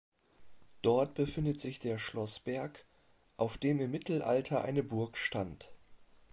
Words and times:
Dort 0.81 1.13
befindet 1.13 1.61
sich 1.61 1.77
der 1.77 1.99
Schlossberg, 1.99 2.85
auf 3.37 3.59
dem 3.59 3.79
im 3.79 3.91
Mittelalter 3.91 4.63
eine 4.63 4.81
Burg 4.81 5.15
stand. 5.15 5.71